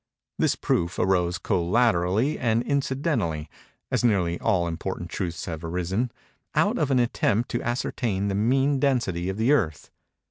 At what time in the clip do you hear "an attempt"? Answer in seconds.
6.89-7.49